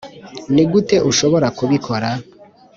nigute 0.53 0.95
ushobora 1.09 1.47
kubikora? 1.57 2.09